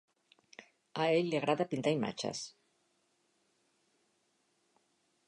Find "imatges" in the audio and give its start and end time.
1.99-2.41